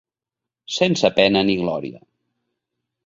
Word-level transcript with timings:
Sense 0.77 1.11
pena 1.19 1.45
ni 1.51 1.59
glòria. 1.63 2.03